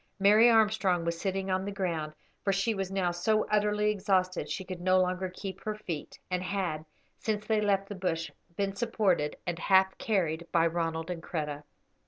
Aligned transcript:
Mary 0.17 0.49
Armstrong 0.49 1.05
was 1.05 1.21
sitting 1.21 1.51
on 1.51 1.63
the 1.63 1.71
ground, 1.71 2.11
for 2.43 2.51
she 2.51 2.73
was 2.73 2.89
now 2.89 3.11
so 3.11 3.45
utterly 3.51 3.91
exhausted 3.91 4.49
she 4.49 4.63
could 4.63 4.81
no 4.81 4.99
longer 4.99 5.29
keep 5.29 5.61
her 5.63 5.75
feet, 5.75 6.17
and 6.31 6.41
had, 6.41 6.83
since 7.19 7.45
they 7.45 7.61
left 7.61 7.87
the 7.87 7.93
bush, 7.93 8.31
been 8.55 8.75
supported 8.75 9.35
and 9.45 9.59
half 9.59 9.95
carried 9.99 10.47
by 10.51 10.65
Ronald 10.65 11.11
and 11.11 11.21
Kreta. 11.21 11.65